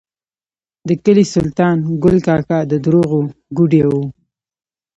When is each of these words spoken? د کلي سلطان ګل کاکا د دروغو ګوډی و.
د 0.87 0.89
کلي 1.03 1.25
سلطان 1.35 1.77
ګل 2.03 2.17
کاکا 2.27 2.59
د 2.71 2.73
دروغو 2.85 3.21
ګوډی 3.57 3.81
و. 3.89 3.95